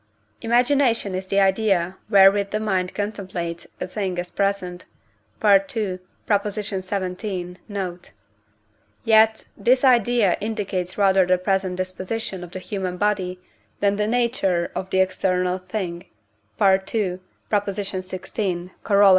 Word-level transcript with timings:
Imagination 0.41 1.13
is 1.13 1.27
the 1.27 1.39
idea 1.39 1.99
wherewith 2.09 2.49
the 2.49 2.59
mind 2.59 2.95
contemplates 2.95 3.67
a 3.79 3.85
thing 3.85 4.17
as 4.17 4.31
present 4.31 4.85
(II. 5.45 5.99
xvii. 6.27 7.57
note); 7.69 8.11
yet 9.03 9.45
this 9.55 9.83
idea 9.83 10.37
indicates 10.41 10.97
rather 10.97 11.27
the 11.27 11.37
present 11.37 11.75
disposition 11.75 12.43
of 12.43 12.49
the 12.49 12.57
human 12.57 12.97
body 12.97 13.39
than 13.79 13.97
the 13.97 14.07
nature 14.07 14.71
of 14.73 14.89
the 14.89 14.99
external 15.01 15.59
thing 15.59 16.05
(II. 16.59 17.19
xvi. 17.49 18.71
Coroll. 18.83 19.09